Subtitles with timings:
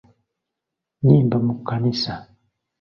[0.99, 2.13] Nnyimba mu kkanisa.